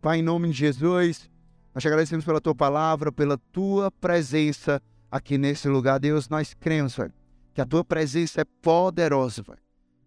[0.00, 1.28] Pai, em nome de Jesus,
[1.74, 5.98] nós te agradecemos pela tua palavra, pela tua presença aqui nesse lugar.
[5.98, 7.10] Deus, nós cremos, Pai,
[7.52, 9.56] que a tua presença é poderosa, Pai.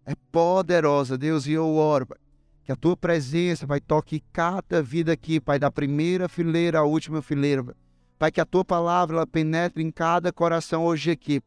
[0.06, 2.18] É poderosa, Deus, e eu oro, Pai,
[2.64, 7.20] que a tua presença, Pai, toque cada vida aqui, Pai, da primeira fileira à última
[7.20, 7.74] fileira, Pai.
[8.18, 11.42] Pai, que a tua palavra ela penetre em cada coração hoje aqui.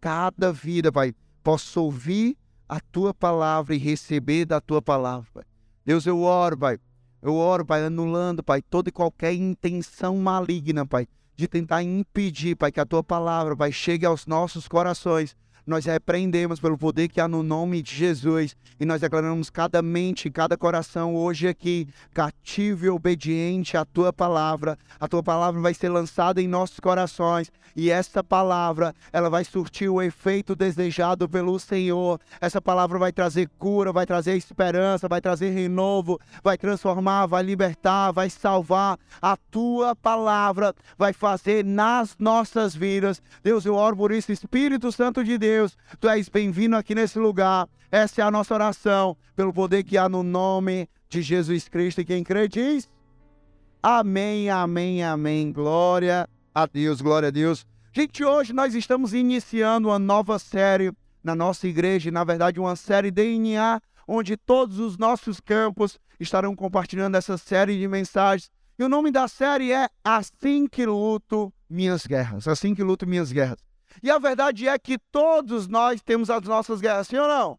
[0.00, 1.12] Cada vida, Pai,
[1.42, 2.36] possa ouvir
[2.68, 5.44] a tua palavra e receber da tua palavra, Pai.
[5.84, 6.78] Deus, eu oro, Pai.
[7.22, 11.06] Eu oro, Pai, anulando, Pai, toda e qualquer intenção maligna, Pai,
[11.36, 15.36] de tentar impedir, Pai, que a tua palavra, Pai, chegue aos nossos corações
[15.70, 20.28] nós repreendemos pelo poder que há no nome de Jesus e nós declaramos cada mente,
[20.28, 24.76] cada coração hoje aqui cativo e obediente à tua palavra.
[24.98, 29.88] A tua palavra vai ser lançada em nossos corações e essa palavra, ela vai surtir
[29.88, 32.18] o efeito desejado pelo Senhor.
[32.40, 38.10] Essa palavra vai trazer cura, vai trazer esperança, vai trazer renovo, vai transformar, vai libertar,
[38.10, 38.98] vai salvar.
[39.22, 43.22] A tua palavra vai fazer nas nossas vidas.
[43.40, 47.18] Deus, eu oro por isso, Espírito Santo de Deus Deus, tu és bem-vindo aqui nesse
[47.18, 47.68] lugar.
[47.92, 52.00] Essa é a nossa oração, pelo poder que há no nome de Jesus Cristo.
[52.00, 52.90] E quem crê diz:
[53.82, 55.52] Amém, amém, amém.
[55.52, 57.66] Glória a Deus, glória a Deus.
[57.92, 63.10] Gente, hoje nós estamos iniciando uma nova série na nossa igreja, na verdade, uma série
[63.10, 68.50] DNA, onde todos os nossos campos estarão compartilhando essa série de mensagens.
[68.78, 72.48] E o nome da série é Assim que luto minhas guerras.
[72.48, 73.69] Assim que luto minhas guerras.
[74.02, 77.58] E a verdade é que todos nós temos as nossas guerras, sim ou não?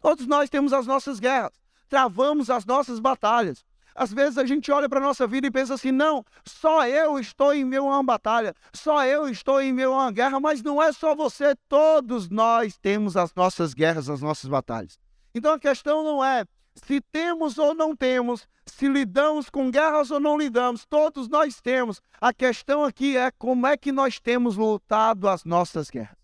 [0.00, 1.52] Todos nós temos as nossas guerras.
[1.88, 3.64] Travamos as nossas batalhas.
[3.94, 7.18] Às vezes a gente olha para a nossa vida e pensa assim: não, só eu
[7.18, 10.62] estou em meio a uma batalha, só eu estou em meio a uma guerra, mas
[10.62, 14.98] não é só você, todos nós temos as nossas guerras, as nossas batalhas.
[15.32, 16.44] Então a questão não é
[16.74, 22.00] se temos ou não temos, se lidamos com guerras ou não lidamos, todos nós temos.
[22.20, 26.16] A questão aqui é como é que nós temos lutado as nossas guerras.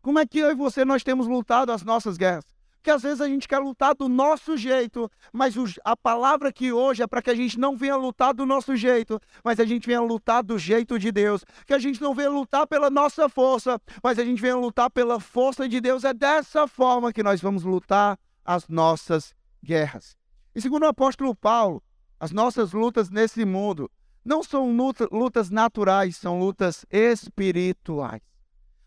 [0.00, 2.44] Como é que eu e você nós temos lutado as nossas guerras?
[2.76, 5.54] Porque às vezes a gente quer lutar do nosso jeito, mas
[5.84, 9.20] a palavra aqui hoje é para que a gente não venha lutar do nosso jeito,
[9.44, 11.44] mas a gente venha lutar do jeito de Deus.
[11.66, 15.18] Que a gente não venha lutar pela nossa força, mas a gente venha lutar pela
[15.18, 16.04] força de Deus.
[16.04, 20.16] É dessa forma que nós vamos lutar as nossas guerras.
[20.54, 21.82] E segundo o apóstolo Paulo,
[22.18, 23.90] as nossas lutas nesse mundo
[24.24, 28.20] não são luta, lutas naturais, são lutas espirituais.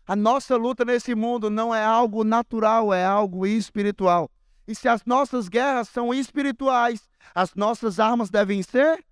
[0.06, 4.30] A nossa luta nesse mundo não é algo natural, é algo espiritual.
[4.66, 9.04] E se as nossas guerras são espirituais, as nossas armas devem ser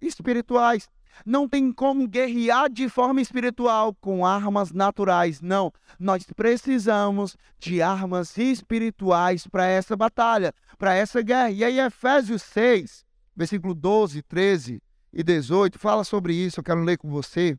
[0.00, 0.88] espirituais.
[1.26, 5.40] Não tem como guerrear de forma espiritual com armas naturais.
[5.40, 5.72] Não.
[5.98, 11.50] Nós precisamos de armas espirituais para essa batalha, para essa guerra.
[11.50, 13.04] E aí, Efésios 6,
[13.36, 14.82] versículo 12, 13
[15.12, 16.58] e 18, fala sobre isso.
[16.58, 17.54] Eu quero ler com você.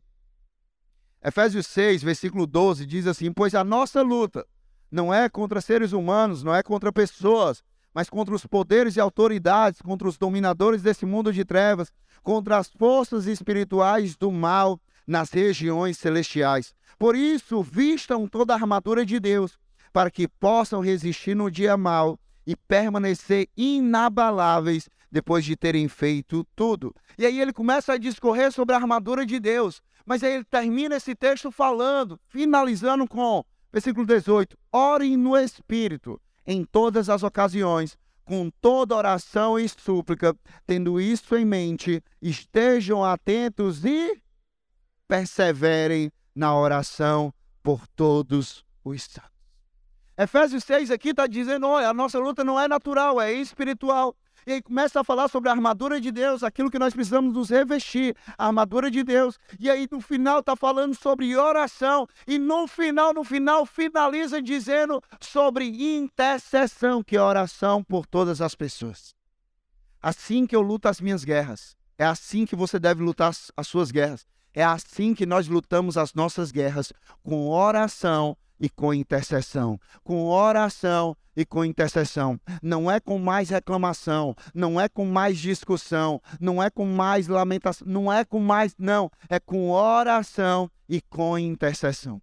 [1.24, 4.44] Efésios 6, versículo 12, diz assim: Pois a nossa luta
[4.90, 7.62] não é contra seres humanos, não é contra pessoas,
[7.94, 11.92] mas contra os poderes e autoridades, contra os dominadores desse mundo de trevas,
[12.24, 16.74] contra as forças espirituais do mal nas regiões celestiais.
[16.98, 19.56] Por isso, vistam toda a armadura de Deus,
[19.92, 26.94] para que possam resistir no dia mal e permanecer inabaláveis depois de terem feito tudo.
[27.18, 30.96] E aí ele começa a discorrer sobre a armadura de Deus, mas aí ele termina
[30.96, 38.50] esse texto falando, finalizando com versículo 18: Orem no Espírito em todas as ocasiões, com
[38.60, 40.36] toda oração e súplica,
[40.66, 44.20] tendo isso em mente, estejam atentos e
[45.06, 47.32] perseverem na oração
[47.62, 49.31] por todos os santos.
[50.16, 54.14] Efésios 6 aqui está dizendo: olha, a nossa luta não é natural, é espiritual.
[54.44, 57.50] E aí começa a falar sobre a armadura de Deus, aquilo que nós precisamos nos
[57.50, 59.38] revestir, a armadura de Deus.
[59.58, 62.08] E aí no final está falando sobre oração.
[62.26, 68.54] E no final, no final, finaliza dizendo sobre intercessão, que é oração por todas as
[68.56, 69.14] pessoas.
[70.02, 71.76] Assim que eu luto as minhas guerras.
[71.96, 74.26] É assim que você deve lutar as suas guerras.
[74.52, 76.92] É assim que nós lutamos as nossas guerras,
[77.22, 79.78] com oração e com intercessão.
[80.04, 82.40] Com oração e com intercessão.
[82.62, 87.86] Não é com mais reclamação, não é com mais discussão, não é com mais lamentação,
[87.88, 88.76] não é com mais.
[88.78, 92.22] Não, é com oração e com intercessão.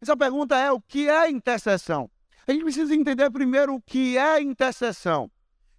[0.00, 2.10] Essa pergunta é: o que é intercessão?
[2.46, 5.30] A gente precisa entender primeiro o que é intercessão.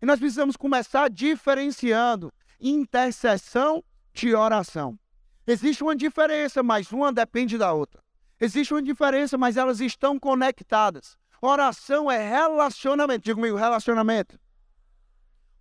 [0.01, 4.97] E nós precisamos começar diferenciando intercessão de oração.
[5.45, 8.02] Existe uma diferença, mas uma depende da outra.
[8.43, 11.15] Existe uma diferença, mas elas estão conectadas.
[11.41, 13.23] Oração é relacionamento.
[13.23, 14.37] Diga comigo, relacionamento.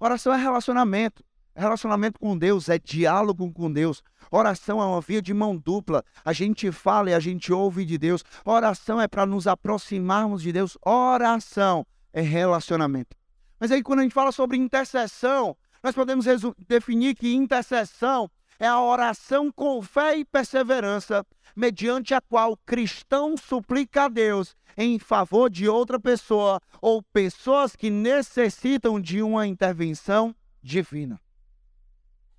[0.01, 1.23] Oração é relacionamento.
[1.55, 4.03] Relacionamento com Deus é diálogo com Deus.
[4.33, 6.03] Oração é uma via de mão dupla.
[6.25, 8.25] A gente fala e a gente ouve de Deus.
[8.45, 10.77] Oração é para nos aproximarmos de Deus.
[10.85, 13.17] Oração é relacionamento.
[13.61, 16.27] Mas aí, quando a gente fala sobre intercessão, nós podemos
[16.67, 18.29] definir que intercessão
[18.59, 24.57] é a oração com fé e perseverança, mediante a qual o cristão suplica a Deus
[24.77, 31.21] em favor de outra pessoa ou pessoas que necessitam de uma intervenção divina.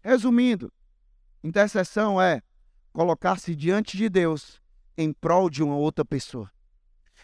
[0.02, 0.72] Resumindo,
[1.44, 2.42] intercessão é
[2.92, 4.62] colocar-se diante de Deus
[4.98, 6.52] em prol de uma outra pessoa.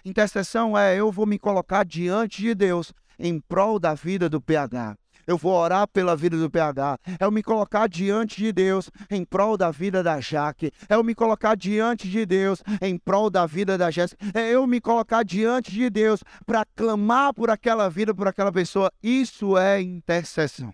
[0.04, 4.98] Intercessão é eu vou me colocar diante de Deus em prol da vida do PH.
[5.30, 6.98] Eu vou orar pela vida do PH.
[7.20, 10.72] É eu me colocar diante de Deus em prol da vida da Jaque.
[10.90, 14.18] É eu me colocar diante de Deus em prol da vida da Jéssica.
[14.34, 18.92] É eu me colocar diante de Deus para clamar por aquela vida, por aquela pessoa.
[19.04, 20.74] Isso é intercessão.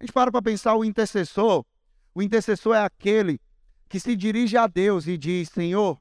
[0.00, 1.64] A gente para para pensar o intercessor.
[2.12, 3.40] O intercessor é aquele
[3.88, 6.00] que se dirige a Deus e diz: Senhor,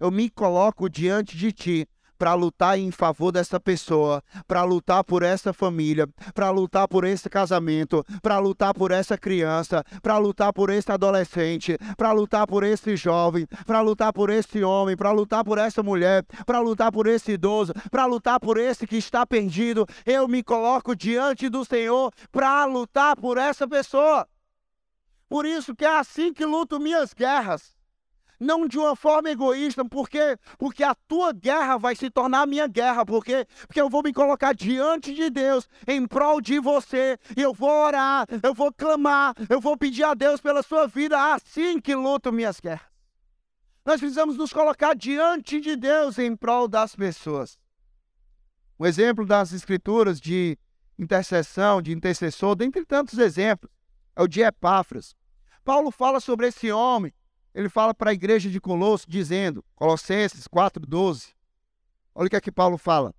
[0.00, 1.88] eu me coloco diante de ti
[2.20, 7.30] para lutar em favor dessa pessoa, para lutar por essa família, para lutar por esse
[7.30, 12.94] casamento, para lutar por essa criança, para lutar por esse adolescente, para lutar por esse
[12.94, 17.32] jovem, para lutar por esse homem, para lutar por essa mulher, para lutar por esse
[17.32, 19.86] idoso, para lutar por esse que está perdido.
[20.04, 24.28] Eu me coloco diante do Senhor para lutar por essa pessoa.
[25.26, 27.79] Por isso que é assim que luto minhas guerras
[28.40, 32.66] não de uma forma egoísta, porque porque a tua guerra vai se tornar a minha
[32.66, 37.42] guerra, porque porque eu vou me colocar diante de Deus em prol de você, e
[37.42, 41.78] eu vou orar, eu vou clamar, eu vou pedir a Deus pela sua vida, assim
[41.78, 42.88] que luto minhas guerras.
[43.84, 47.58] Nós precisamos nos colocar diante de Deus em prol das pessoas.
[48.78, 50.58] Um exemplo das escrituras de
[50.98, 53.70] intercessão, de intercessor, dentre tantos exemplos,
[54.16, 55.14] é o de Epáfras.
[55.64, 57.12] Paulo fala sobre esse homem
[57.54, 61.34] ele fala para a igreja de Colosso, dizendo, Colossenses 4,12.
[62.14, 63.14] Olha o que aqui Paulo fala.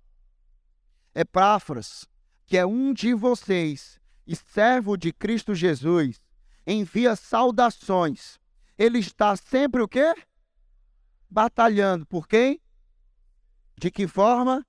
[1.14, 2.06] Epáfras,
[2.46, 6.22] que é um de vocês e servo de Cristo Jesus,
[6.66, 8.38] envia saudações.
[8.78, 10.14] Ele está sempre o quê?
[11.28, 12.06] Batalhando.
[12.06, 12.60] Por quem?
[13.76, 14.66] De que forma?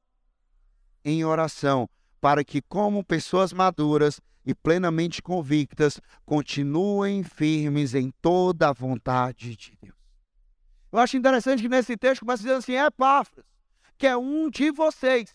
[1.06, 1.89] Em oração,
[2.23, 9.77] para que, como pessoas maduras, e plenamente convictas, continuem firmes em toda a vontade de
[9.81, 9.97] Deus.
[10.89, 13.45] Eu acho interessante que nesse texto começa dizendo assim: é Epáfras,
[13.97, 15.33] que é um de vocês,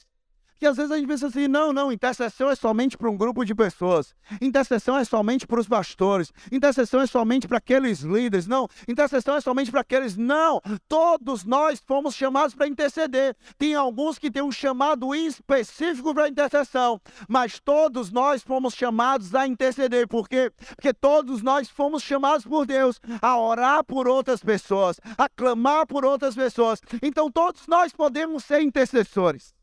[0.58, 3.44] que às vezes a gente pensa assim: não, não, intercessão é somente para um grupo
[3.44, 8.68] de pessoas, intercessão é somente para os pastores, intercessão é somente para aqueles líderes, não,
[8.86, 10.16] intercessão é somente para aqueles.
[10.16, 13.36] Não, todos nós fomos chamados para interceder.
[13.56, 19.46] Tem alguns que têm um chamado específico para intercessão, mas todos nós fomos chamados a
[19.46, 20.50] interceder, por quê?
[20.74, 26.04] Porque todos nós fomos chamados por Deus a orar por outras pessoas, a clamar por
[26.04, 26.80] outras pessoas.
[27.02, 29.57] Então todos nós podemos ser intercessores.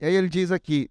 [0.00, 0.90] E aí ele diz aqui: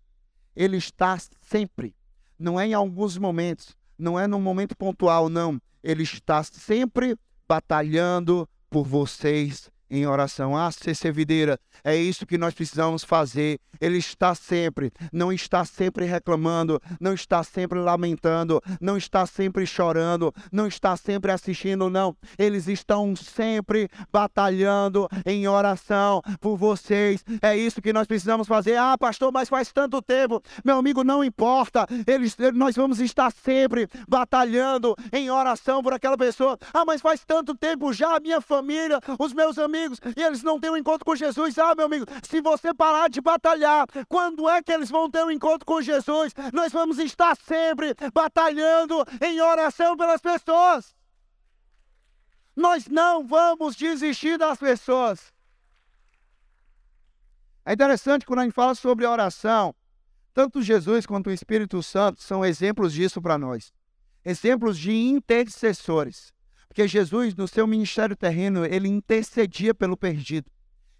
[0.55, 1.95] ele está sempre,
[2.37, 5.59] não é em alguns momentos, não é num momento pontual, não.
[5.83, 7.17] Ele está sempre
[7.47, 10.57] batalhando por vocês em oração.
[10.57, 13.59] Ah, CC Videira, é isso que nós precisamos fazer.
[13.79, 20.33] Ele está sempre, não está sempre reclamando, não está sempre lamentando, não está sempre chorando,
[20.51, 22.15] não está sempre assistindo, não.
[22.37, 27.23] Eles estão sempre batalhando em oração por vocês.
[27.41, 28.77] É isso que nós precisamos fazer.
[28.77, 30.41] Ah, pastor, mas faz tanto tempo.
[30.63, 31.85] Meu amigo, não importa.
[32.07, 36.57] Eles, nós vamos estar sempre batalhando em oração por aquela pessoa.
[36.73, 40.59] Ah, mas faz tanto tempo já, minha família, os meus amigos amigos e eles não
[40.59, 41.57] têm um encontro com Jesus.
[41.57, 45.31] Ah, meu amigo, se você parar de batalhar, quando é que eles vão ter um
[45.31, 46.33] encontro com Jesus?
[46.53, 50.95] Nós vamos estar sempre batalhando em oração pelas pessoas.
[52.55, 55.33] Nós não vamos desistir das pessoas.
[57.65, 59.73] É interessante quando a gente fala sobre oração,
[60.33, 63.73] tanto Jesus quanto o Espírito Santo são exemplos disso para nós.
[64.25, 66.33] Exemplos de intercessores.
[66.73, 70.49] Porque Jesus, no seu ministério terreno, ele intercedia pelo perdido.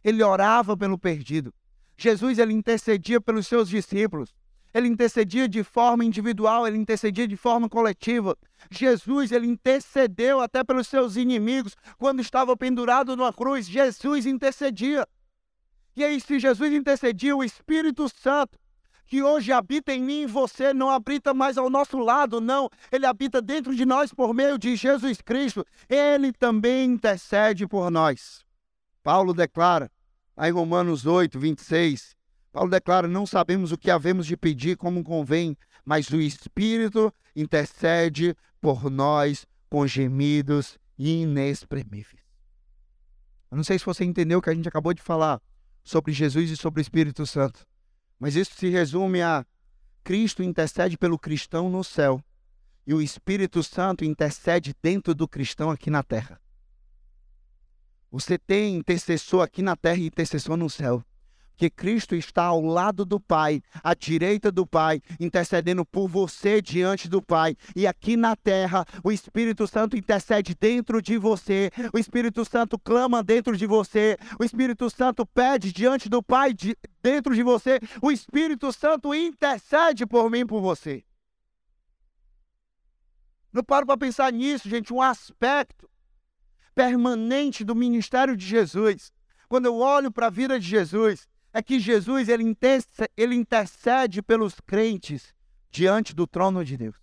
[0.04, 1.52] Ele orava pelo perdido.
[1.98, 4.36] Jesus, ele intercedia pelos seus discípulos.
[4.72, 8.38] Ele intercedia de forma individual, ele intercedia de forma coletiva.
[8.70, 13.68] Jesus, ele intercedeu até pelos seus inimigos quando estava pendurado numa cruz.
[13.68, 15.08] Jesus intercedia.
[15.96, 18.60] E aí, se Jesus intercedia, o Espírito Santo
[19.06, 22.70] que hoje habita em mim e você não habita mais ao nosso lado, não.
[22.92, 25.66] Ele habita dentro de nós por meio de Jesus Cristo.
[25.90, 28.44] Ele também intercede por nós.
[29.04, 29.92] Paulo declara,
[30.40, 32.16] em Romanos 8, 26,
[32.52, 38.36] Paulo declara: Não sabemos o que havemos de pedir como convém, mas o Espírito intercede
[38.62, 42.24] por nós com gemidos inexprimíveis.
[43.52, 45.42] Eu não sei se você entendeu o que a gente acabou de falar
[45.84, 47.66] sobre Jesus e sobre o Espírito Santo,
[48.24, 49.46] mas isso se resume a
[50.02, 52.24] Cristo intercede pelo cristão no céu
[52.88, 56.40] e o Espírito Santo intercede dentro do cristão aqui na terra.
[58.10, 61.04] Você tem intercessor aqui na terra e intercessor no céu
[61.56, 67.08] que Cristo está ao lado do Pai, à direita do Pai, intercedendo por você diante
[67.08, 67.56] do Pai.
[67.76, 73.24] E aqui na terra, o Espírito Santo intercede dentro de você, o Espírito Santo clama
[73.24, 78.12] dentro de você, o Espírito Santo pede diante do Pai de, dentro de você, o
[78.12, 81.04] Espírito Santo intercede por mim, por você.
[83.52, 85.88] Não paro para pensar nisso, gente, um aspecto
[86.74, 89.14] permanente do ministério de Jesus.
[89.48, 94.22] Quando eu olho para a vida de Jesus, é que Jesus ele intercede, ele intercede
[94.22, 95.34] pelos crentes
[95.70, 96.96] diante do trono de Deus.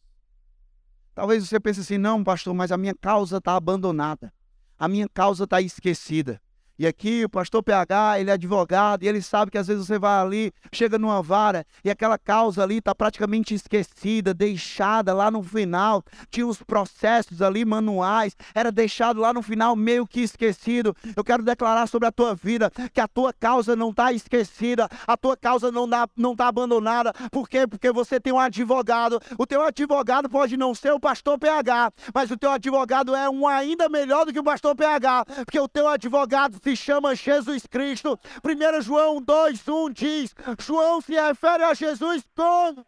[1.14, 4.33] Talvez você pense assim, não, pastor, mas a minha causa está abandonada,
[4.78, 6.42] a minha causa está esquecida.
[6.81, 9.99] E aqui o pastor PH, ele é advogado e ele sabe que às vezes você
[9.99, 15.43] vai ali, chega numa vara e aquela causa ali está praticamente esquecida, deixada lá no
[15.43, 16.03] final.
[16.31, 20.97] Tinha os processos ali manuais, era deixado lá no final meio que esquecido.
[21.15, 25.19] Eu quero declarar sobre a tua vida que a tua causa não está esquecida, a
[25.19, 27.13] tua causa não está não tá abandonada.
[27.31, 27.67] Por quê?
[27.67, 29.21] Porque você tem um advogado.
[29.37, 33.47] O teu advogado pode não ser o pastor PH, mas o teu advogado é um
[33.47, 38.19] ainda melhor do que o pastor PH, porque o teu advogado se chama Jesus Cristo.
[38.45, 42.85] 1 João 2,1 diz: João se refere a Jesus como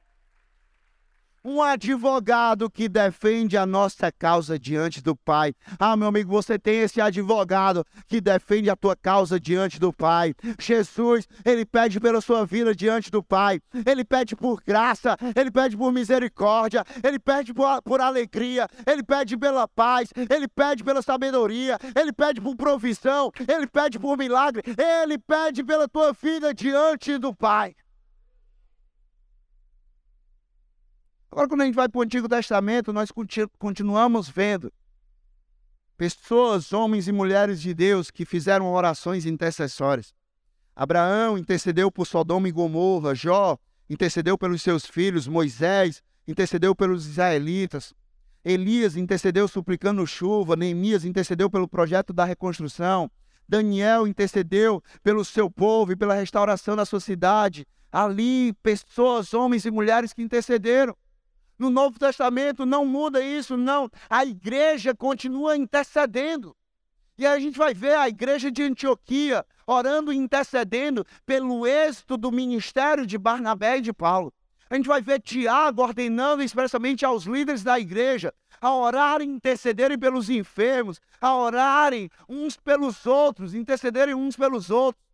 [1.45, 5.55] um advogado que defende a nossa causa diante do Pai.
[5.79, 10.35] Ah, meu amigo, você tem esse advogado que defende a tua causa diante do Pai.
[10.59, 13.61] Jesus, ele pede pela sua vida diante do Pai.
[13.85, 19.37] Ele pede por graça, ele pede por misericórdia, ele pede por, por alegria, ele pede
[19.37, 25.19] pela paz, ele pede pela sabedoria, ele pede por provisão, ele pede por milagre, ele
[25.19, 27.75] pede pela tua vida diante do Pai.
[31.33, 33.11] Agora, quando a gente vai para o Antigo Testamento, nós
[33.59, 34.71] continuamos vendo
[35.97, 40.12] pessoas, homens e mulheres de Deus que fizeram orações intercessórias.
[40.77, 43.57] Abraão intercedeu por Sodoma e Gomorra, Jó
[43.89, 47.95] intercedeu pelos seus filhos, Moisés intercedeu pelos israelitas,
[48.45, 53.11] Elias intercedeu suplicando chuva, Neemias intercedeu pelo projeto da reconstrução,
[53.49, 57.67] Daniel intercedeu pelo seu povo e pela restauração da sua cidade.
[57.91, 60.95] Ali, pessoas, homens e mulheres que intercederam.
[61.62, 63.88] No Novo Testamento não muda isso, não.
[64.11, 66.57] A igreja continua intercedendo.
[67.16, 72.33] E a gente vai ver a igreja de Antioquia orando e intercedendo pelo êxito do
[72.33, 74.35] ministério de Barnabé e de Paulo.
[74.69, 80.28] A gente vai ver Tiago ordenando expressamente aos líderes da igreja a orarem intercederem pelos
[80.28, 85.04] enfermos, a orarem uns pelos outros, intercederem uns pelos outros.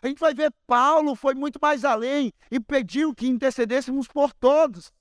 [0.00, 4.92] A gente vai ver Paulo foi muito mais além e pediu que intercedêssemos por todos.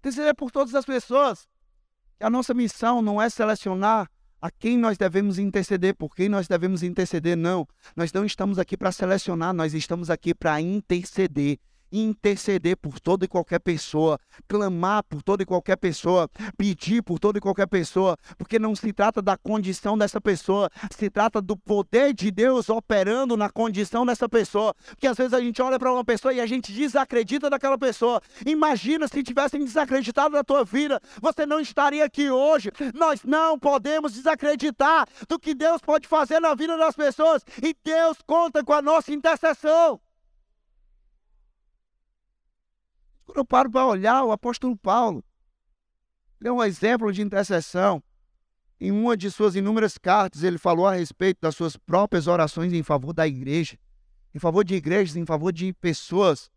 [0.00, 1.46] Interceder por todas as pessoas.
[2.18, 6.82] A nossa missão não é selecionar a quem nós devemos interceder, por quem nós devemos
[6.82, 7.68] interceder, não.
[7.94, 11.58] Nós não estamos aqui para selecionar, nós estamos aqui para interceder
[11.92, 14.18] interceder por toda e qualquer pessoa,
[14.48, 18.92] clamar por toda e qualquer pessoa, pedir por toda e qualquer pessoa, porque não se
[18.92, 24.28] trata da condição dessa pessoa, se trata do poder de Deus operando na condição dessa
[24.28, 24.74] pessoa.
[24.88, 28.20] Porque às vezes a gente olha para uma pessoa e a gente desacredita daquela pessoa.
[28.46, 32.70] Imagina se tivessem desacreditado da tua vida, você não estaria aqui hoje.
[32.94, 38.18] Nós não podemos desacreditar do que Deus pode fazer na vida das pessoas e Deus
[38.26, 40.00] conta com a nossa intercessão.
[43.30, 45.22] Quando eu paro para olhar o apóstolo Paulo,
[46.40, 48.02] ele é um exemplo de intercessão.
[48.80, 52.82] Em uma de suas inúmeras cartas, ele falou a respeito das suas próprias orações em
[52.82, 53.78] favor da igreja,
[54.34, 56.50] em favor de igrejas, em favor de pessoas.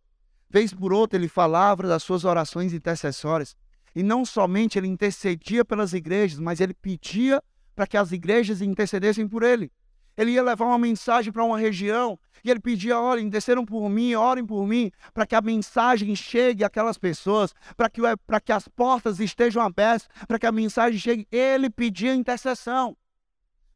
[0.50, 3.56] Vez por outra, ele falava das suas orações intercessórias.
[3.96, 7.40] E não somente ele intercedia pelas igrejas, mas ele pedia
[7.76, 9.72] para que as igrejas intercedessem por ele.
[10.18, 14.14] Ele ia levar uma mensagem para uma região e ele pedia: olhem, desceram por mim,
[14.14, 18.02] orem por mim, para que a mensagem chegue àquelas pessoas, para que,
[18.44, 21.28] que as portas estejam abertas, para que a mensagem chegue.
[21.32, 22.96] Ele pedia intercessão.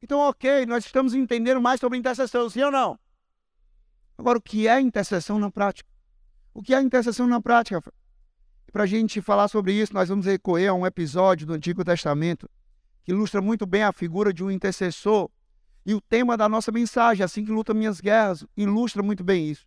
[0.01, 2.99] Então, ok, nós estamos entendendo mais sobre intercessão, sim ou não?
[4.17, 5.89] Agora, o que é intercessão na prática?
[6.53, 7.81] O que é intercessão na prática?
[8.71, 12.49] Para a gente falar sobre isso, nós vamos recorrer a um episódio do Antigo Testamento
[13.03, 15.29] que ilustra muito bem a figura de um intercessor
[15.87, 19.65] e o tema da nossa mensagem, assim que luta minhas guerras, ilustra muito bem isso.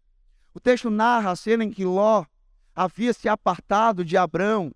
[0.52, 2.26] O texto narra a cena em que Ló
[2.76, 4.70] havia se apartado de Abrão,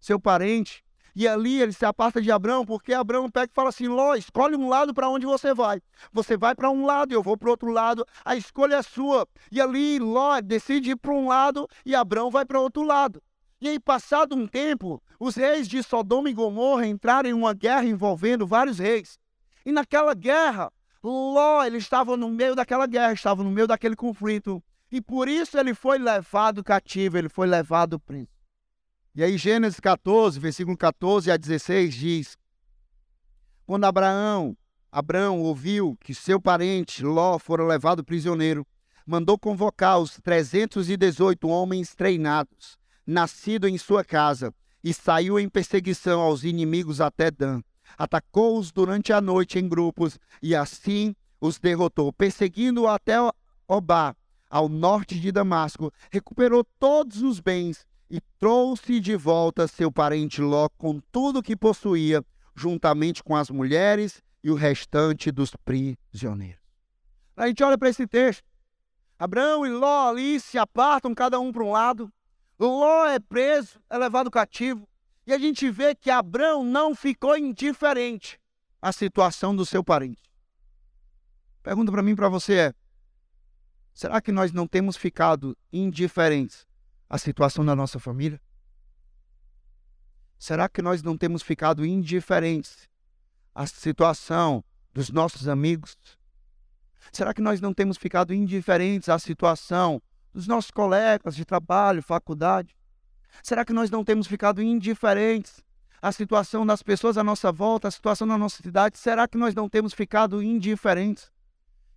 [0.00, 0.82] seu parente,
[1.14, 4.56] e ali ele se aparta de Abraão, porque Abraão pega e fala assim: Ló, escolhe
[4.56, 5.82] um lado para onde você vai.
[6.10, 9.28] Você vai para um lado, eu vou para o outro lado, a escolha é sua.
[9.52, 13.22] E ali Ló decide ir para um lado e Abraão vai para outro lado.
[13.60, 17.84] E aí, passado um tempo, os reis de Sodoma e Gomorra entraram em uma guerra
[17.84, 19.18] envolvendo vários reis.
[19.66, 20.72] E naquela guerra,
[21.08, 24.62] Ló, ele estava no meio daquela guerra, estava no meio daquele conflito.
[24.90, 28.28] E por isso ele foi levado cativo, ele foi levado preso.
[29.14, 32.38] E aí, Gênesis 14, versículo 14 a 16 diz:
[33.66, 34.56] Quando Abraão,
[34.90, 38.66] Abraão ouviu que seu parente Ló fora levado prisioneiro,
[39.04, 46.44] mandou convocar os 318 homens treinados, nascidos em sua casa, e saiu em perseguição aos
[46.44, 47.62] inimigos até Dan.
[47.96, 53.16] Atacou-os durante a noite em grupos e assim os derrotou, perseguindo até
[53.66, 54.16] Obá,
[54.50, 60.68] ao norte de Damasco, recuperou todos os bens e trouxe de volta seu parente Ló
[60.76, 66.62] com tudo que possuía, juntamente com as mulheres e o restante dos prisioneiros.
[67.36, 68.42] A gente olha para esse texto.
[69.18, 72.10] Abraão e Ló ali se apartam, cada um para um lado.
[72.58, 74.88] Ló é preso, é levado cativo.
[75.28, 78.40] E a gente vê que Abraão não ficou indiferente
[78.80, 80.22] à situação do seu parente.
[81.62, 82.74] Pergunta para mim para você é:
[83.92, 86.66] será que nós não temos ficado indiferentes
[87.10, 88.40] a situação da nossa família?
[90.38, 92.88] Será que nós não temos ficado indiferentes
[93.54, 95.98] à situação dos nossos amigos?
[97.12, 100.00] Será que nós não temos ficado indiferentes à situação
[100.32, 102.77] dos nossos colegas de trabalho, faculdade?
[103.42, 105.62] Será que nós não temos ficado indiferentes
[106.00, 108.98] à situação das pessoas à nossa volta, à situação da nossa cidade?
[108.98, 111.30] Será que nós não temos ficado indiferentes?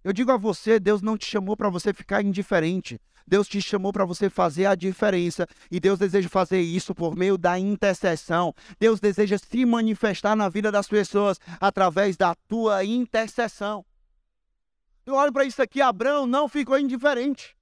[0.03, 2.99] Eu digo a você, Deus não te chamou para você ficar indiferente.
[3.27, 7.37] Deus te chamou para você fazer a diferença e Deus deseja fazer isso por meio
[7.37, 8.53] da intercessão.
[8.79, 13.85] Deus deseja se manifestar na vida das pessoas através da tua intercessão.
[15.05, 17.55] Eu olho para isso aqui, Abraão não ficou indiferente.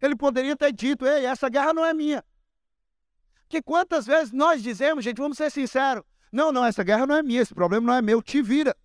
[0.00, 2.22] Ele poderia ter dito: Ei, essa guerra não é minha.
[3.48, 7.22] Que quantas vezes nós dizemos, gente, vamos ser sinceros: Não, não, essa guerra não é
[7.22, 8.76] minha, esse problema não é meu, te vira.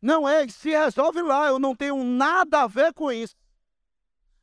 [0.00, 3.34] Não é, se resolve lá, eu não tenho nada a ver com isso.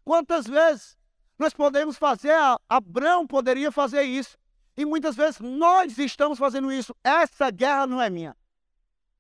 [0.04, 0.98] Quantas vezes
[1.39, 2.36] nós podemos fazer,
[2.69, 4.38] Abraão poderia fazer isso,
[4.78, 6.93] e muitas vezes nós estamos fazendo isso.
[7.04, 8.36] Essa guerra não é minha.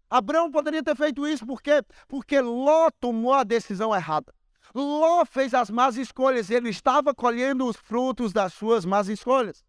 [0.09, 4.33] Abraão poderia ter feito isso porque porque Ló tomou a decisão errada.
[4.73, 9.63] Ló fez as más escolhas, ele estava colhendo os frutos das suas más escolhas.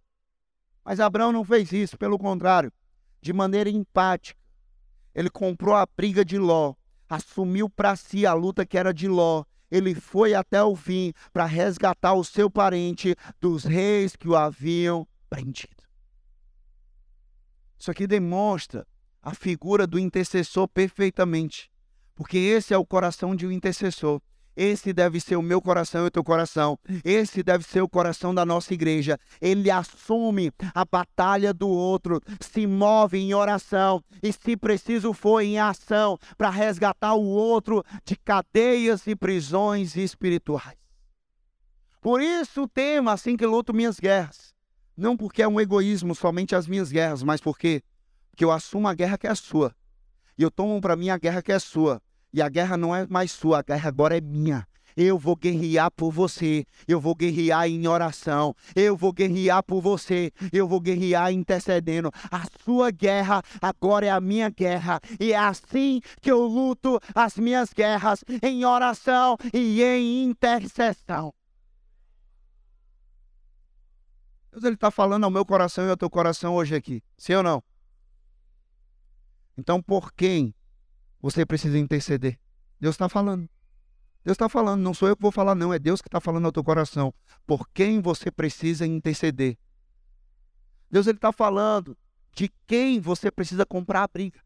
[0.84, 2.72] Mas Abraão não fez isso, pelo contrário,
[3.20, 4.40] de maneira empática.
[5.14, 6.74] Ele comprou a briga de Ló,
[7.08, 11.44] assumiu para si a luta que era de Ló ele foi até o fim para
[11.44, 15.84] resgatar o seu parente dos reis que o haviam prendido.
[17.78, 18.86] Isso aqui demonstra
[19.20, 21.70] a figura do intercessor perfeitamente,
[22.14, 24.22] porque esse é o coração de um intercessor.
[24.56, 26.78] Esse deve ser o meu coração e o teu coração.
[27.04, 29.18] Esse deve ser o coração da nossa igreja.
[29.40, 35.58] Ele assume a batalha do outro, se move em oração e, se preciso for, em
[35.58, 40.78] ação para resgatar o outro de cadeias e prisões espirituais.
[42.00, 44.54] Por isso o tema assim que luto minhas guerras.
[44.96, 47.82] Não porque é um egoísmo somente as minhas guerras, mas porque,
[48.30, 49.74] porque eu assumo a guerra que é sua.
[50.38, 52.00] E eu tomo para mim a guerra que é sua.
[52.36, 54.68] E a guerra não é mais sua, a guerra agora é minha.
[54.94, 56.66] Eu vou guerrear por você.
[56.86, 58.54] Eu vou guerrear em oração.
[58.74, 60.30] Eu vou guerrear por você.
[60.52, 62.10] Eu vou guerrear intercedendo.
[62.30, 65.00] A sua guerra agora é a minha guerra.
[65.18, 71.32] E é assim que eu luto as minhas guerras em oração e em intercessão.
[74.52, 77.02] Deus ele está falando ao meu coração e ao teu coração hoje aqui.
[77.16, 77.64] Sim ou não?
[79.56, 80.54] Então, por quem
[81.26, 82.38] você precisa interceder.
[82.80, 83.50] Deus está falando.
[84.24, 86.44] Deus está falando, não sou eu que vou falar, não, é Deus que está falando
[86.44, 87.12] ao teu coração.
[87.44, 89.58] Por quem você precisa interceder.
[90.88, 91.98] Deus está falando
[92.32, 94.40] de quem você precisa comprar a briga.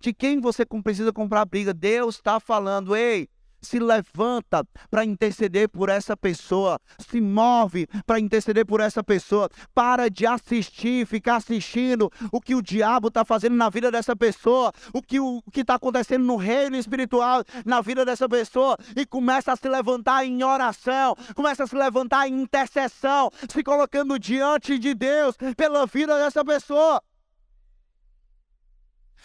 [0.00, 1.72] De quem você precisa comprar a briga.
[1.72, 3.28] Deus está falando, ei,
[3.64, 9.48] se levanta para interceder por essa pessoa, se move para interceder por essa pessoa.
[9.74, 14.72] Para de assistir, ficar assistindo o que o diabo está fazendo na vida dessa pessoa,
[14.92, 19.52] o que o que está acontecendo no reino espiritual na vida dessa pessoa e começa
[19.52, 24.94] a se levantar em oração, começa a se levantar em intercessão, se colocando diante de
[24.94, 27.02] Deus pela vida dessa pessoa.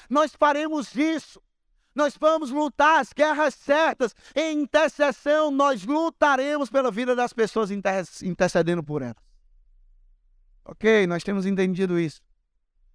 [0.09, 1.41] Nós faremos isso
[1.99, 4.15] Nós vamos lutar as guerras certas.
[4.33, 7.71] Em intercessão, nós lutaremos pela vida das pessoas
[8.23, 9.21] intercedendo por elas.
[10.63, 12.21] Ok, nós temos entendido isso.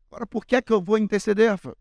[0.07, 1.77] Agora, por que é que eu vou interceder, Rafael?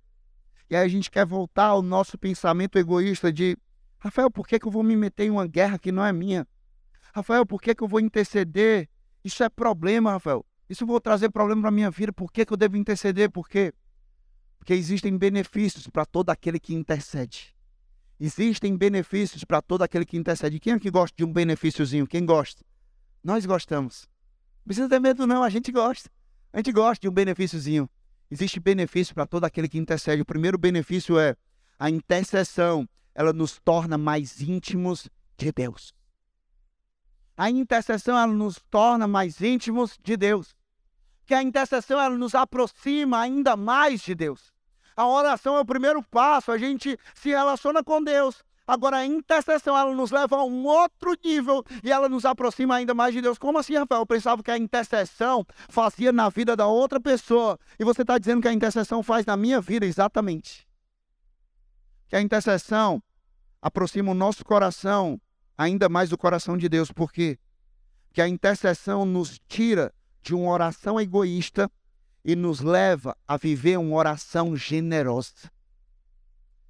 [0.70, 3.58] E aí a gente quer voltar ao nosso pensamento egoísta de
[4.00, 6.46] Rafael, por que, que eu vou me meter em uma guerra que não é minha?
[7.16, 8.90] Rafael, por que, que eu vou interceder?
[9.24, 10.46] Isso é problema, Rafael.
[10.70, 12.12] Isso vou trazer problema para a minha vida.
[12.12, 13.32] Por que, que eu devo interceder?
[13.32, 13.74] Por quê?
[14.64, 17.54] Porque existem benefícios para todo aquele que intercede.
[18.18, 20.58] Existem benefícios para todo aquele que intercede.
[20.58, 22.08] Quem é que gosta de um benefíciozinho?
[22.08, 22.64] Quem gosta?
[23.22, 24.08] Nós gostamos.
[24.60, 25.44] Não precisa ter medo, não.
[25.44, 26.10] A gente gosta.
[26.54, 27.90] A gente gosta de um benefíciozinho.
[28.32, 30.22] Existe benefício para todo aquele que intercede.
[30.22, 31.36] O primeiro benefício é
[31.78, 32.88] a intercessão.
[33.14, 35.94] Ela nos torna mais íntimos de Deus.
[37.36, 40.56] A intercessão ela nos torna mais íntimos de Deus.
[41.26, 44.53] Que a intercessão ela nos aproxima ainda mais de Deus.
[44.96, 48.44] A oração é o primeiro passo, a gente se relaciona com Deus.
[48.66, 52.94] Agora, a intercessão, ela nos leva a um outro nível e ela nos aproxima ainda
[52.94, 53.38] mais de Deus.
[53.38, 54.02] Como assim, Rafael?
[54.02, 57.60] Eu pensava que a intercessão fazia na vida da outra pessoa.
[57.78, 60.66] E você está dizendo que a intercessão faz na minha vida, exatamente.
[62.08, 63.04] Que a intercessão
[63.62, 65.20] aproxima o nosso coração
[65.58, 66.90] ainda mais do coração de Deus.
[66.90, 67.38] Por quê?
[68.14, 71.70] Que a intercessão nos tira de uma oração egoísta
[72.24, 75.52] e nos leva a viver uma oração generosa.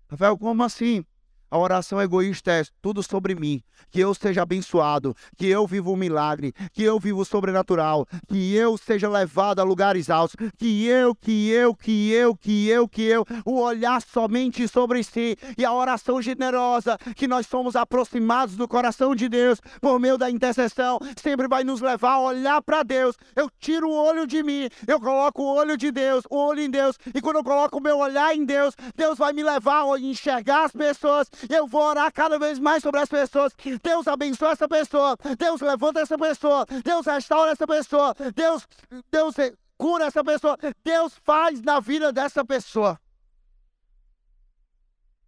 [0.10, 1.06] Rafael, como assim?
[1.54, 3.62] A oração egoísta é tudo sobre mim.
[3.92, 8.56] Que eu seja abençoado, que eu viva um milagre, que eu viva o sobrenatural, que
[8.56, 13.04] eu seja levado a lugares altos, que eu, que eu, que eu, que eu, que
[13.04, 18.68] eu, o olhar somente sobre si e a oração generosa, que nós somos aproximados do
[18.68, 23.16] coração de Deus por meio da intercessão, sempre vai nos levar a olhar para Deus.
[23.36, 26.70] Eu tiro o olho de mim, eu coloco o olho de Deus, o olho em
[26.72, 30.00] Deus, e quando eu coloco o meu olhar em Deus, Deus vai me levar a
[30.00, 33.54] enxergar as pessoas eu vou orar cada vez mais sobre as pessoas.
[33.82, 35.18] Deus abençoa essa pessoa.
[35.38, 36.66] Deus levanta essa pessoa.
[36.84, 38.16] Deus restaura essa pessoa.
[38.36, 38.68] Deus,
[39.12, 39.36] Deus
[39.78, 40.58] cura essa pessoa.
[40.84, 43.00] Deus faz na vida dessa pessoa.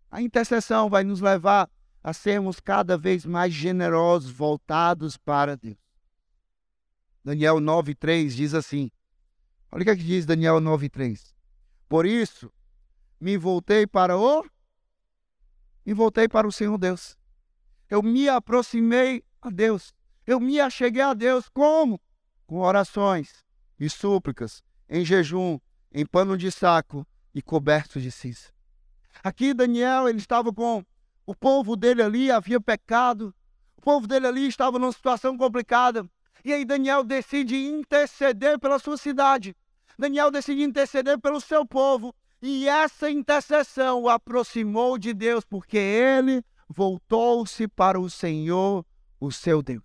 [0.10, 1.70] A intercessão vai nos levar
[2.02, 5.76] a sermos cada vez mais generosos, voltados para Deus.
[7.24, 8.92] Daniel 9,3 diz assim:
[9.72, 11.34] olha o que, é que diz Daniel 9,3.
[11.90, 12.52] Por isso,
[13.20, 14.46] me voltei para o
[15.86, 17.18] e voltei para o Senhor Deus.
[17.90, 19.94] Eu me aproximei a Deus.
[20.26, 22.02] Eu me acheguei a Deus como?
[22.48, 23.46] Com orações
[23.80, 25.60] e súplicas, em jejum,
[25.92, 28.50] em pano de saco e coberto de cinza.
[29.24, 30.84] Aqui Daniel, ele estava com
[31.26, 33.34] o povo dele ali, havia pecado.
[33.78, 36.10] O povo dele ali estava numa situação complicada.
[36.44, 39.56] E aí Daniel decide interceder pela sua cidade.
[39.98, 42.14] Daniel decide interceder pelo seu povo.
[42.42, 48.86] E essa intercessão o aproximou de Deus, porque ele voltou-se para o Senhor,
[49.20, 49.84] o seu Deus.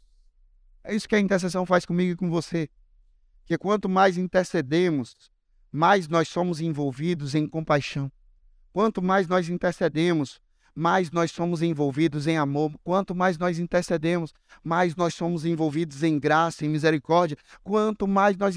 [0.82, 2.68] É isso que a intercessão faz comigo e com você.
[3.44, 5.14] Que quanto mais intercedemos,
[5.70, 8.10] mais nós somos envolvidos em compaixão.
[8.72, 10.40] Quanto mais nós intercedemos,
[10.74, 12.72] mais nós somos envolvidos em amor.
[12.82, 14.32] Quanto mais nós intercedemos,
[14.62, 17.36] mais nós somos envolvidos em graça, em misericórdia.
[17.62, 18.56] Quanto mais nós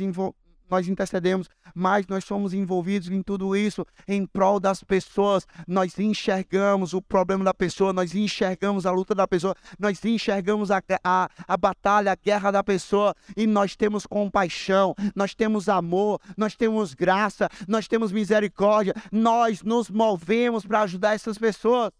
[0.73, 5.45] nós intercedemos, mais nós somos envolvidos em tudo isso em prol das pessoas.
[5.67, 10.81] Nós enxergamos o problema da pessoa, nós enxergamos a luta da pessoa, nós enxergamos a,
[11.03, 16.55] a, a batalha, a guerra da pessoa e nós temos compaixão, nós temos amor, nós
[16.55, 21.91] temos graça, nós temos misericórdia, nós nos movemos para ajudar essas pessoas.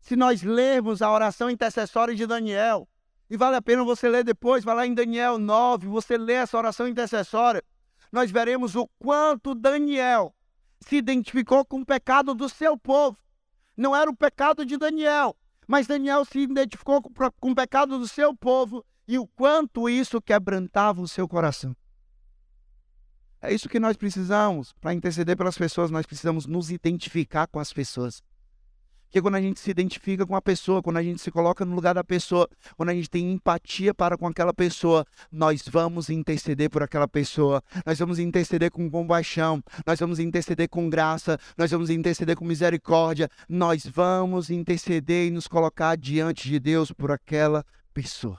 [0.00, 2.86] Se nós lermos a oração intercessória de Daniel,
[3.28, 6.56] e vale a pena você ler depois, vai lá em Daniel 9, você lê essa
[6.56, 7.62] oração intercessória.
[8.12, 10.34] Nós veremos o quanto Daniel
[10.80, 13.18] se identificou com o pecado do seu povo.
[13.76, 15.36] Não era o pecado de Daniel,
[15.66, 20.20] mas Daniel se identificou com, com o pecado do seu povo e o quanto isso
[20.20, 21.76] quebrantava o seu coração.
[23.40, 27.72] É isso que nós precisamos para interceder pelas pessoas, nós precisamos nos identificar com as
[27.72, 28.22] pessoas.
[29.06, 31.74] Porque quando a gente se identifica com a pessoa, quando a gente se coloca no
[31.74, 36.68] lugar da pessoa, quando a gente tem empatia para com aquela pessoa, nós vamos interceder
[36.68, 41.88] por aquela pessoa, nós vamos interceder com compaixão, nós vamos interceder com graça, nós vamos
[41.88, 47.64] interceder com misericórdia, nós vamos interceder e nos colocar diante de Deus por aquela
[47.94, 48.38] pessoa.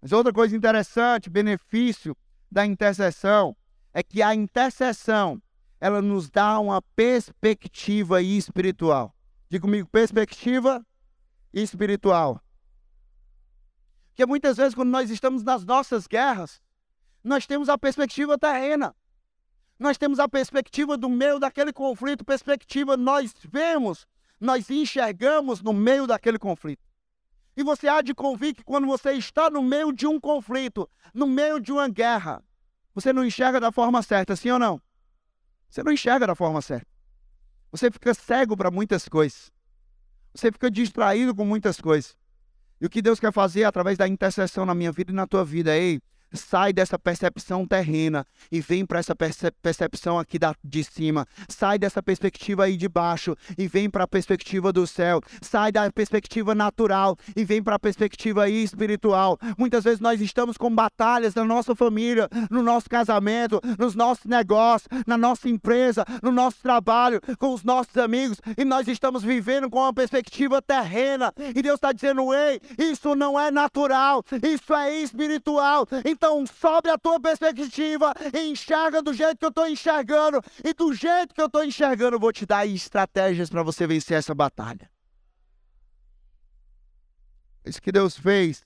[0.00, 2.16] Mas outra coisa interessante, benefício
[2.50, 3.56] da intercessão,
[3.92, 5.40] é que a intercessão
[5.80, 9.13] ela nos dá uma perspectiva espiritual.
[9.48, 10.84] Diga comigo, perspectiva
[11.52, 12.40] espiritual.
[14.08, 16.62] Porque muitas vezes, quando nós estamos nas nossas guerras,
[17.22, 18.94] nós temos a perspectiva terrena.
[19.78, 24.06] Nós temos a perspectiva do meio daquele conflito, perspectiva nós vemos,
[24.40, 26.84] nós enxergamos no meio daquele conflito.
[27.56, 31.26] E você há de convir que quando você está no meio de um conflito, no
[31.26, 32.42] meio de uma guerra,
[32.94, 34.80] você não enxerga da forma certa, sim ou não?
[35.68, 36.93] Você não enxerga da forma certa.
[37.74, 39.50] Você fica cego para muitas coisas.
[40.32, 42.16] Você fica distraído com muitas coisas.
[42.80, 45.44] E o que Deus quer fazer através da intercessão na minha vida e na tua
[45.44, 46.00] vida, ei,
[46.34, 51.26] sai dessa percepção terrena e vem para essa percepção aqui da, de cima.
[51.48, 55.20] Sai dessa perspectiva aí de baixo e vem para a perspectiva do céu.
[55.40, 59.38] Sai da perspectiva natural e vem para a perspectiva aí espiritual.
[59.56, 64.88] Muitas vezes nós estamos com batalhas na nossa família, no nosso casamento, nos nossos negócios,
[65.06, 69.78] na nossa empresa, no nosso trabalho, com os nossos amigos e nós estamos vivendo com
[69.78, 71.32] uma perspectiva terrena.
[71.54, 75.86] E Deus está dizendo: ei, isso não é natural, isso é espiritual.
[76.04, 80.94] Então então, sobre a tua perspectiva, enxerga do jeito que eu estou enxergando, e do
[80.94, 84.90] jeito que eu estou enxergando, eu vou te dar estratégias para você vencer essa batalha.
[87.62, 88.64] É isso que Deus fez.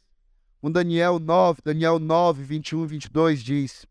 [0.60, 3.86] Com Daniel 9, Daniel 9, 21 e 22 diz: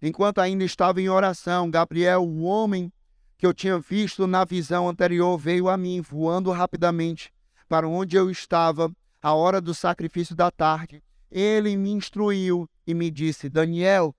[0.00, 2.92] Enquanto ainda estava em oração, Gabriel, o homem
[3.36, 7.32] que eu tinha visto na visão anterior, veio a mim, voando rapidamente
[7.68, 11.02] para onde eu estava, à hora do sacrifício da tarde
[11.34, 14.14] ele me instruiu e me disse: Daniel,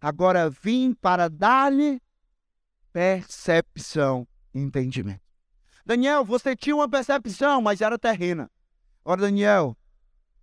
[0.00, 2.02] agora vim para dar-lhe
[2.92, 5.20] percepção entendimento.
[5.86, 8.50] Daniel, você tinha uma percepção, mas era terrena.
[9.04, 9.76] Ora, Daniel,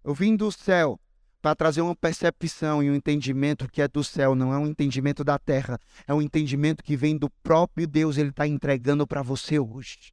[0.04, 1.00] eu vim do céu
[1.42, 5.24] para trazer uma percepção e um entendimento que é do céu, não é um entendimento
[5.24, 9.60] da terra, é um entendimento que vem do próprio Deus, ele está entregando para você
[9.60, 10.12] hoje.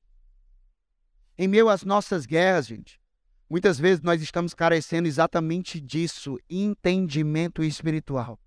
[1.39, 3.02] Em meio às nossas guerras, gente,
[3.53, 8.39] Muitas vezes nós estamos carecendo exatamente disso, entendimento espiritual.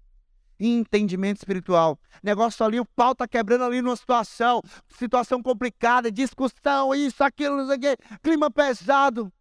[0.59, 1.99] Entendimento espiritual.
[2.23, 4.63] Negócio ali, o pau tá quebrando ali numa situação,
[4.97, 9.31] situação complicada, discussão, isso, aquilo, não sei o quê, clima pesado.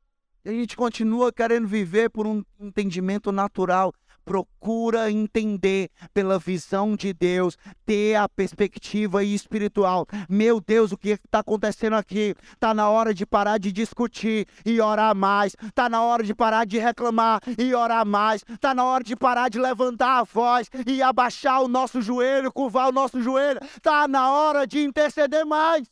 [0.45, 3.91] E a gente continua querendo viver por um entendimento natural
[4.25, 10.07] procura entender pela visão de Deus, ter a perspectiva espiritual.
[10.29, 12.35] Meu Deus, o que está acontecendo aqui?
[12.53, 15.55] Está na hora de parar de discutir e orar mais.
[15.63, 18.43] Está na hora de parar de reclamar e orar mais.
[18.49, 22.89] Está na hora de parar de levantar a voz e abaixar o nosso joelho, curvar
[22.89, 23.61] o nosso joelho.
[23.77, 25.87] Está na hora de interceder mais.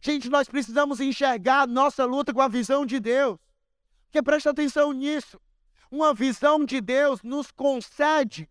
[0.00, 3.38] Gente, nós precisamos enxergar nossa luta com a visão de Deus.
[4.14, 5.40] Porque presta atenção nisso.
[5.90, 8.48] Uma visão de Deus nos concede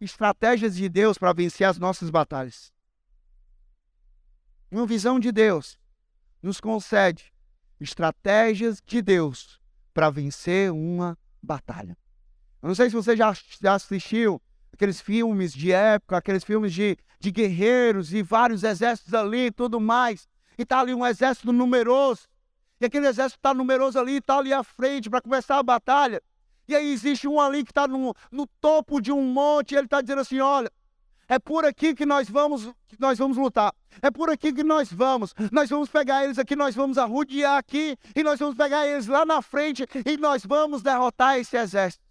[0.00, 2.72] estratégias de Deus para vencer as nossas batalhas.
[4.70, 5.78] Uma visão de Deus
[6.42, 7.30] nos concede
[7.78, 9.60] estratégias de Deus
[9.92, 11.94] para vencer uma batalha.
[12.62, 14.40] Eu não sei se você já, já assistiu
[14.72, 19.78] aqueles filmes de época, aqueles filmes de, de guerreiros e vários exércitos ali e tudo
[19.78, 20.26] mais.
[20.56, 22.31] E está ali um exército numeroso.
[22.82, 26.20] E aquele exército está numeroso ali, está ali à frente para começar a batalha.
[26.66, 29.86] E aí existe um ali que está no, no topo de um monte, e ele
[29.86, 30.68] está dizendo assim: olha,
[31.28, 33.72] é por aqui que nós vamos, que nós vamos lutar.
[34.02, 35.32] É por aqui que nós vamos.
[35.52, 39.24] Nós vamos pegar eles aqui, nós vamos arrudear aqui, e nós vamos pegar eles lá
[39.24, 42.04] na frente, e nós vamos derrotar esse exército.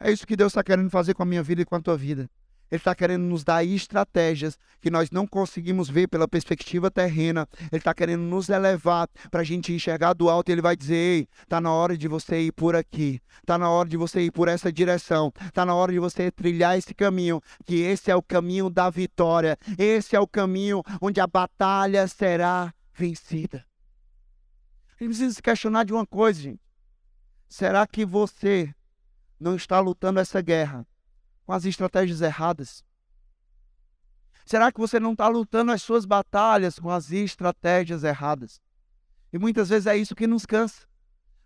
[0.00, 1.96] É isso que Deus está querendo fazer com a minha vida e com a tua
[1.96, 2.28] vida.
[2.72, 7.46] Ele está querendo nos dar estratégias que nós não conseguimos ver pela perspectiva terrena.
[7.70, 10.48] Ele está querendo nos elevar para a gente enxergar do alto.
[10.48, 13.20] Ele vai dizer: Ei, está na hora de você ir por aqui.
[13.40, 15.30] Está na hora de você ir por essa direção.
[15.44, 17.42] Está na hora de você trilhar esse caminho.
[17.66, 19.58] Que esse é o caminho da vitória.
[19.76, 23.66] Esse é o caminho onde a batalha será vencida.
[24.98, 26.62] Ele precisa se questionar de uma coisa, gente.
[27.50, 28.74] Será que você
[29.38, 30.86] não está lutando essa guerra
[31.44, 32.84] com as estratégias erradas?
[34.44, 38.60] Será que você não está lutando as suas batalhas com as estratégias erradas?
[39.32, 40.86] E muitas vezes é isso que nos cansa.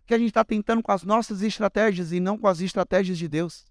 [0.05, 3.27] Que a gente está tentando com as nossas estratégias e não com as estratégias de
[3.27, 3.65] Deus.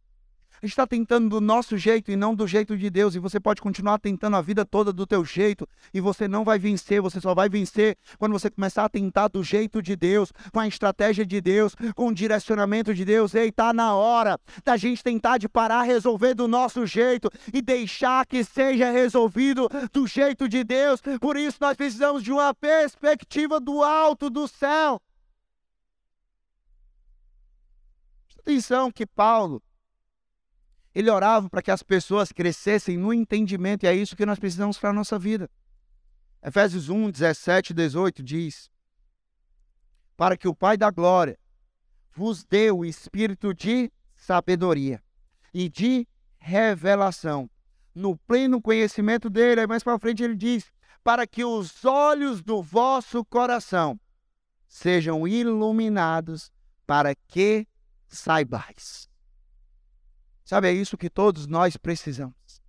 [0.62, 3.14] A gente está tentando do nosso jeito e não do jeito de Deus.
[3.14, 6.59] E você pode continuar tentando a vida toda do teu jeito e você não vai
[6.59, 7.03] vencer.
[7.03, 10.66] Você só vai vencer quando você começar a tentar do jeito de Deus, com a
[10.66, 13.35] estratégia de Deus, com o direcionamento de Deus.
[13.35, 18.25] Ei, tá na hora da gente tentar de parar, resolver do nosso jeito e deixar
[18.25, 21.03] que seja resolvido do jeito de Deus.
[21.21, 25.01] Por isso nós precisamos de uma perspectiva do alto do céu.
[28.38, 29.61] Atenção que Paulo
[30.96, 34.78] ele orava para que as pessoas crescessem no entendimento, e é isso que nós precisamos
[34.78, 35.50] para a nossa vida.
[36.42, 38.70] Efésios 1, 17 e 18 diz:
[40.16, 41.38] Para que o Pai da glória
[42.14, 45.02] vos dê o espírito de sabedoria
[45.52, 47.50] e de revelação,
[47.94, 49.61] no pleno conhecimento dele.
[49.61, 50.72] Aí mais para frente ele diz:
[51.04, 54.00] para que os olhos do vosso coração
[54.66, 56.50] sejam iluminados,
[56.87, 57.68] para que
[58.09, 59.11] saibais.
[60.46, 62.62] Sabe, é isso que todos nós precisamos.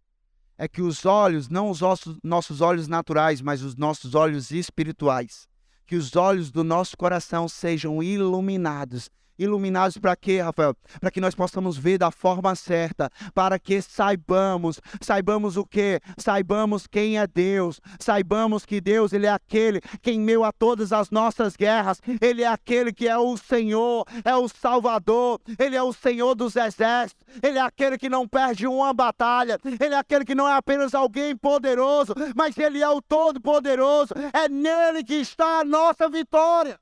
[0.58, 1.80] É que os olhos, não os
[2.24, 5.48] nossos olhos naturais, mas os nossos olhos espirituais,
[5.86, 10.76] que os olhos do nosso coração sejam iluminados Iluminados para quê, Rafael?
[11.00, 16.00] Para que nós possamos ver da forma certa, para que saibamos, saibamos o que?
[16.18, 20.92] Saibamos quem é Deus, saibamos que Deus, Ele é aquele que em meio a todas
[20.92, 25.84] as nossas guerras, Ele é aquele que é o Senhor, é o Salvador, Ele é
[25.84, 30.26] o Senhor dos exércitos, Ele é aquele que não perde uma batalha, Ele é aquele
[30.26, 35.60] que não é apenas alguém poderoso, mas Ele é o Todo-Poderoso, é nele que está
[35.60, 36.80] a nossa vitória.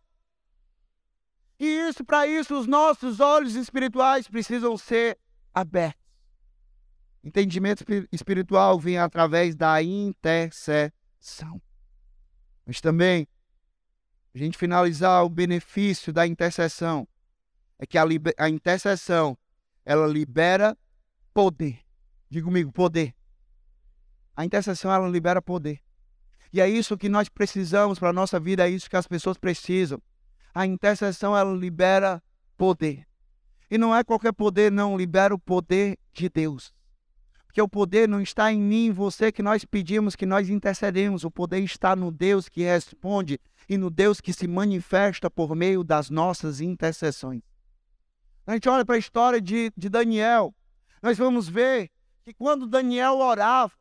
[1.60, 5.18] E isso, para isso, os nossos olhos espirituais precisam ser
[5.54, 6.04] abertos.
[7.24, 11.62] Entendimento espiritual vem através da intercessão.
[12.66, 13.28] Mas também,
[14.34, 17.08] a gente finalizar o benefício da intercessão,
[17.80, 18.04] é que a,
[18.38, 19.38] a intercessão,
[19.86, 20.78] ela libera
[21.34, 21.80] poder.
[22.30, 23.16] Diga comigo, poder.
[24.36, 25.80] A intercessão, ela libera poder.
[26.52, 29.38] E é isso que nós precisamos para a nossa vida, é isso que as pessoas
[29.38, 30.02] precisam
[30.56, 32.24] a intercessão ela libera
[32.56, 33.06] poder.
[33.70, 36.74] E não é qualquer poder, não, libera o poder de Deus.
[37.46, 41.26] Porque o poder não está em mim, em você, que nós pedimos, que nós intercedemos.
[41.26, 43.38] O poder está no Deus que responde
[43.68, 47.42] e no Deus que se manifesta por meio das nossas intercessões.
[48.48, 50.56] A gente olha para a história de, de Daniel,
[51.02, 51.90] nós vamos ver
[52.24, 53.74] que quando Daniel orava,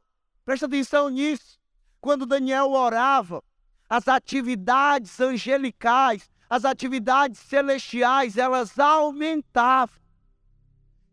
[0.45, 1.59] presta atenção nisso,
[2.01, 3.45] quando Daniel orava,
[3.89, 9.97] as atividades angelicais as atividades celestiais elas aumentavam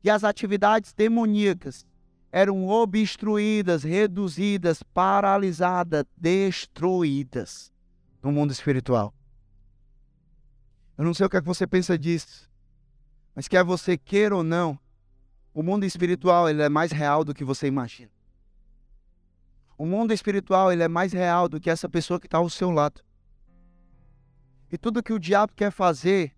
[0.03, 1.85] e as atividades demoníacas
[2.31, 7.71] eram obstruídas, reduzidas, paralisadas, destruídas
[8.23, 9.13] no mundo espiritual.
[10.97, 12.49] Eu não sei o que, é que você pensa disso,
[13.35, 14.79] mas quer você queira ou não,
[15.53, 18.11] o mundo espiritual ele é mais real do que você imagina.
[19.77, 22.69] O mundo espiritual ele é mais real do que essa pessoa que está ao seu
[22.69, 23.01] lado.
[24.71, 26.33] E tudo que o diabo quer fazer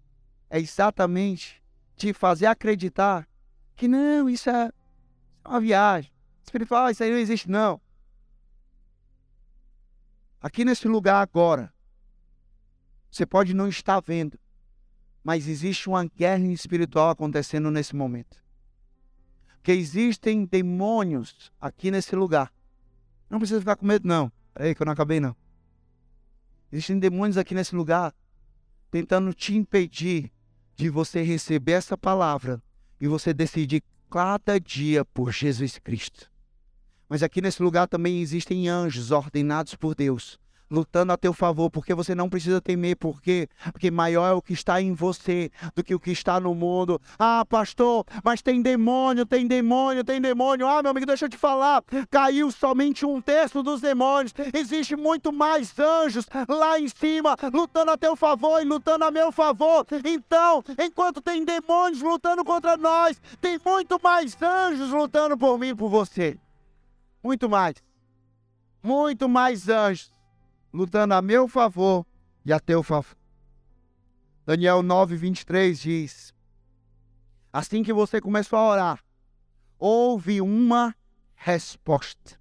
[0.49, 1.63] é exatamente
[1.95, 3.27] te fazer acreditar
[3.75, 4.71] que não, isso é
[5.45, 6.11] uma viagem.
[6.43, 7.79] Espiritual, isso aí não existe, não.
[10.41, 11.71] Aqui nesse lugar agora,
[13.09, 14.39] você pode não estar vendo,
[15.23, 18.43] mas existe uma guerra espiritual acontecendo nesse momento.
[19.61, 22.51] Que existem demônios aqui nesse lugar.
[23.29, 24.31] Não precisa ficar com medo, não.
[24.53, 25.35] Peraí, que eu não acabei, não.
[26.71, 28.13] Existem demônios aqui nesse lugar
[28.93, 30.31] tentando te impedir
[30.75, 32.61] de você receber essa palavra
[33.01, 36.29] e você decidir cada dia por Jesus Cristo.
[37.09, 41.93] Mas aqui nesse lugar também existem anjos ordenados por Deus lutando a teu favor, porque
[41.93, 43.47] você não precisa temer, por quê?
[43.71, 46.99] Porque maior é o que está em você do que o que está no mundo.
[47.17, 50.67] Ah, pastor, mas tem demônio, tem demônio, tem demônio.
[50.67, 54.33] Ah, meu amigo, deixa eu te falar, caiu somente um terço dos demônios.
[54.53, 59.31] Existe muito mais anjos lá em cima, lutando a teu favor e lutando a meu
[59.31, 59.85] favor.
[60.03, 65.75] Então, enquanto tem demônios lutando contra nós, tem muito mais anjos lutando por mim e
[65.75, 66.37] por você.
[67.23, 67.75] Muito mais.
[68.81, 70.12] Muito mais anjos
[70.73, 72.05] lutando a meu favor
[72.43, 73.15] e a teu favor.
[74.45, 76.33] Daniel 9, 23 diz:
[77.51, 79.03] Assim que você começou a orar,
[79.77, 80.95] houve uma
[81.35, 82.39] resposta.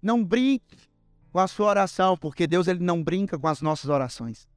[0.00, 0.78] Não brinque
[1.30, 4.48] com a sua oração, porque Deus ele não brinca com as nossas orações.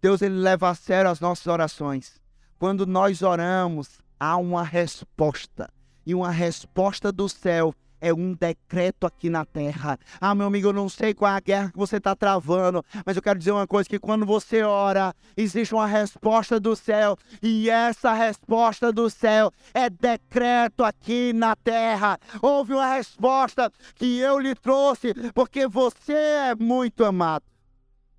[0.00, 2.20] Deus ele leva a sério as nossas orações.
[2.58, 5.72] Quando nós oramos, há uma resposta.
[6.04, 9.98] E uma resposta do céu é um decreto aqui na terra.
[10.20, 13.16] Ah, meu amigo, eu não sei qual é a guerra que você está travando, mas
[13.16, 17.68] eu quero dizer uma coisa: que quando você ora, existe uma resposta do céu, e
[17.68, 22.18] essa resposta do céu é decreto aqui na terra.
[22.40, 27.44] Houve uma resposta que eu lhe trouxe, porque você é muito amado.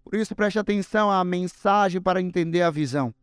[0.03, 3.13] Por isso, preste atenção à mensagem para entender a visão.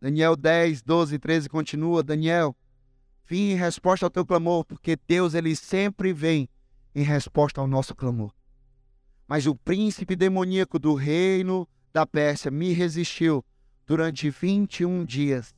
[0.00, 2.02] Daniel 10, 12 e 13 continua.
[2.02, 2.54] Daniel,
[3.26, 6.48] Vim em resposta ao teu clamor, porque Deus ele sempre vem
[6.94, 8.32] em resposta ao nosso clamor.
[9.26, 13.44] Mas o príncipe demoníaco do reino da Pérsia me resistiu
[13.86, 15.54] durante 21 dias.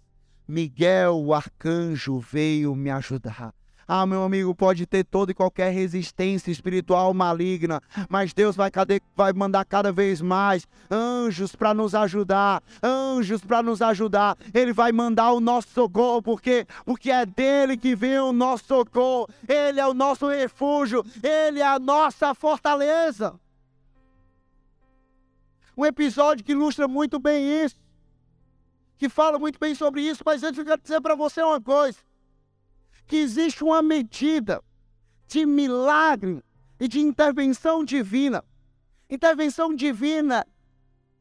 [0.47, 3.53] Miguel, o arcanjo, veio me ajudar.
[3.89, 8.68] Ah, meu amigo, pode ter toda e qualquer resistência espiritual maligna, mas Deus vai,
[9.14, 14.37] vai mandar cada vez mais anjos para nos ajudar, anjos para nos ajudar.
[14.53, 19.28] Ele vai mandar o nosso socorro, porque porque é dele que vem o nosso socorro.
[19.49, 23.39] Ele é o nosso refúgio, ele é a nossa fortaleza.
[25.76, 27.76] Um episódio que ilustra muito bem isso,
[28.99, 31.99] que fala muito bem sobre isso, mas antes eu quero dizer para você uma coisa
[33.07, 34.63] que existe uma medida
[35.27, 36.43] de milagre
[36.79, 38.45] e de intervenção divina.
[39.09, 40.47] Intervenção divina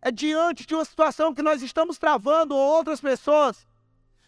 [0.02, 3.66] é diante de uma situação que nós estamos travando ou outras pessoas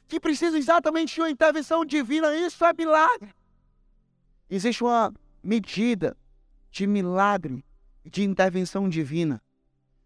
[0.08, 2.36] que precisam exatamente de uma intervenção divina.
[2.36, 3.34] Isso é milagre.
[4.50, 6.16] Existe uma medida
[6.72, 7.66] de milagre
[8.06, 9.42] e de intervenção divina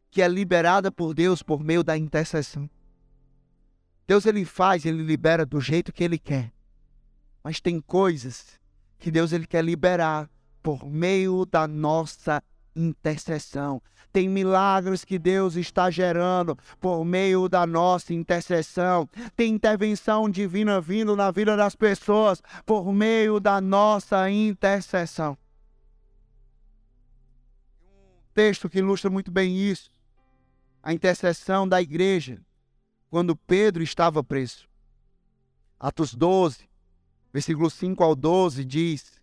[0.09, 2.69] que é liberada por Deus por meio da intercessão.
[4.05, 6.51] Deus ele faz, ele libera do jeito que ele quer.
[7.43, 8.59] Mas tem coisas
[8.99, 10.29] que Deus ele quer liberar
[10.61, 12.43] por meio da nossa
[12.75, 13.81] intercessão.
[14.13, 19.09] Tem milagres que Deus está gerando por meio da nossa intercessão.
[19.35, 25.37] Tem intervenção divina vindo na vida das pessoas por meio da nossa intercessão.
[27.83, 29.89] Um texto que ilustra muito bem isso.
[30.83, 32.41] A intercessão da igreja
[33.09, 34.67] quando Pedro estava preso.
[35.79, 36.69] Atos 12,
[37.31, 39.21] versículo 5 ao 12 diz: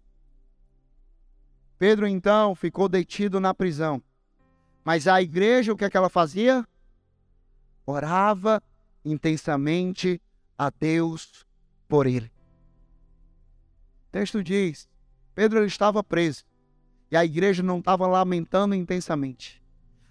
[1.78, 4.02] Pedro então ficou detido na prisão.
[4.84, 6.66] Mas a igreja, o que é que ela fazia?
[7.86, 8.62] Orava
[9.04, 10.20] intensamente
[10.56, 11.46] a Deus
[11.86, 12.32] por ele.
[14.08, 14.88] O texto diz:
[15.34, 16.44] Pedro ele estava preso
[17.10, 19.62] e a igreja não estava lamentando intensamente.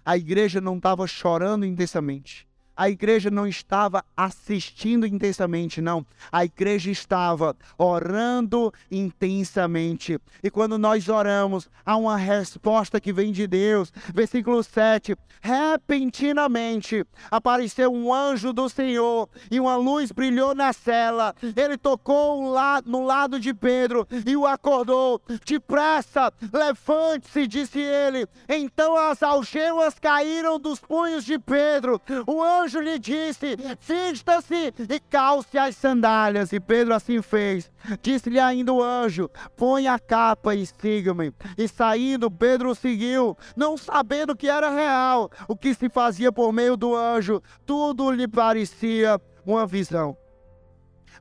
[0.04, 2.47] A igreja não estava chorando intensamente
[2.78, 6.06] a igreja não estava assistindo intensamente, não.
[6.30, 10.16] A igreja estava orando intensamente.
[10.40, 13.92] E quando nós oramos, há uma resposta que vem de Deus.
[14.14, 15.16] Versículo 7.
[15.40, 21.34] Repentinamente apareceu um anjo do Senhor e uma luz brilhou na cela.
[21.56, 22.54] Ele tocou
[22.86, 25.20] no lado de Pedro e o acordou.
[25.44, 28.28] Depressa, levante-se, disse ele.
[28.48, 32.00] Então as algemas caíram dos punhos de Pedro.
[32.24, 36.52] O anjo anjo lhe disse: Vista-se e calce as sandálias.
[36.52, 37.70] E Pedro assim fez.
[38.02, 41.32] Disse-lhe ainda o anjo: Põe a capa e siga-me.
[41.56, 46.76] E saindo, Pedro seguiu, não sabendo que era real o que se fazia por meio
[46.76, 47.42] do anjo.
[47.64, 50.16] Tudo lhe parecia uma visão.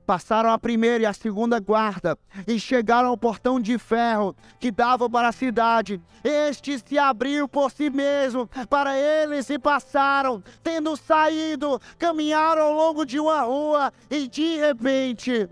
[0.08, 5.10] Passaram a primeira e a segunda guarda e chegaram ao portão de ferro que dava
[5.10, 6.02] para a cidade.
[6.24, 10.42] Este se abriu por si mesmo para eles e passaram.
[10.64, 15.50] Tendo saído, caminharam ao longo de uma rua e de repente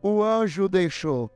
[0.00, 1.30] o anjo deixou.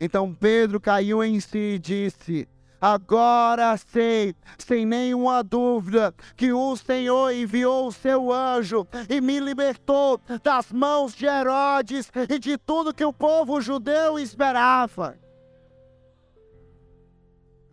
[0.00, 2.48] Então Pedro caiu em si e disse:
[2.80, 10.18] Agora sei, sem nenhuma dúvida, que o Senhor enviou o seu anjo e me libertou
[10.42, 15.18] das mãos de Herodes e de tudo que o povo judeu esperava.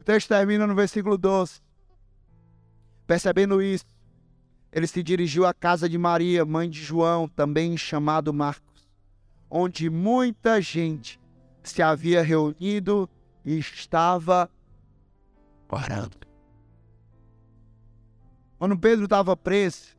[0.02, 1.62] O texto termina no versículo 12.
[3.06, 3.86] Percebendo isso,
[4.74, 8.90] ele se dirigiu à casa de Maria, mãe de João, também chamado Marcos,
[9.50, 11.18] onde muita gente
[11.64, 13.10] se havia reunido
[13.46, 14.50] e estava
[15.70, 16.18] orando.
[18.58, 19.96] Quando Pedro estava preso,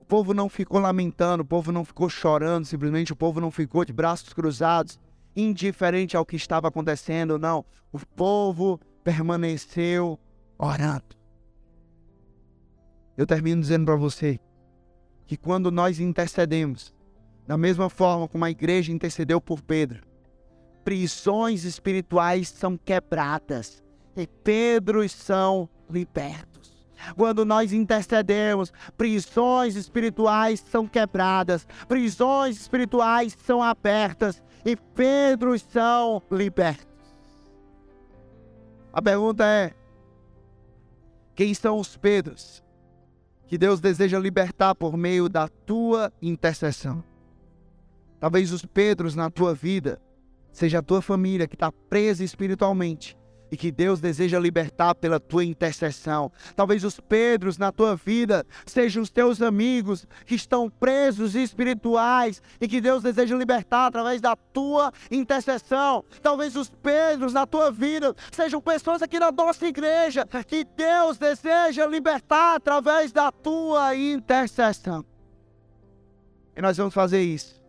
[0.00, 3.84] o povo não ficou lamentando, o povo não ficou chorando, simplesmente o povo não ficou
[3.84, 4.98] de braços cruzados,
[5.34, 7.64] indiferente ao que estava acontecendo, não.
[7.92, 10.18] O povo permaneceu
[10.58, 11.16] orando.
[13.16, 14.38] Eu termino dizendo para você
[15.26, 16.94] que quando nós intercedemos,
[17.46, 20.02] da mesma forma como a igreja intercedeu por Pedro,
[20.84, 23.82] prisões espirituais são quebradas
[24.20, 26.50] e Pedros são libertos.
[27.16, 36.86] Quando nós intercedemos, prisões espirituais são quebradas, prisões espirituais são abertas e Pedros são libertos.
[38.92, 39.72] A pergunta é:
[41.34, 42.62] quem são os Pedros
[43.46, 47.02] que Deus deseja libertar por meio da tua intercessão?
[48.20, 50.00] Talvez os Pedros na tua vida
[50.52, 53.16] seja a tua família que está presa espiritualmente
[53.50, 56.30] e que Deus deseja libertar pela tua intercessão.
[56.54, 62.68] Talvez os Pedros na tua vida sejam os teus amigos que estão presos espirituais e
[62.68, 66.04] que Deus deseja libertar através da tua intercessão.
[66.22, 71.86] Talvez os Pedros na tua vida sejam pessoas aqui na nossa igreja que Deus deseja
[71.86, 75.04] libertar através da tua intercessão.
[76.56, 77.60] E nós vamos fazer isso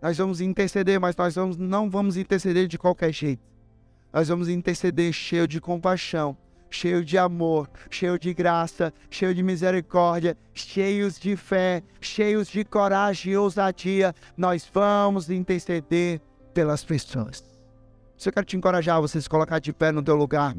[0.00, 3.51] Nós vamos interceder, mas nós vamos, não vamos interceder de qualquer jeito.
[4.12, 6.36] Nós vamos interceder cheio de compaixão,
[6.70, 13.32] cheio de amor, cheio de graça, cheio de misericórdia, cheios de fé, cheios de coragem
[13.32, 14.14] e ousadia.
[14.36, 16.20] Nós vamos interceder
[16.52, 17.42] pelas pessoas.
[18.16, 20.54] Se eu quero te encorajar, você se colocar de pé no teu lugar.